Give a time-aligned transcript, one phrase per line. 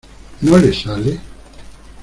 [0.41, 1.19] ¿no le sale?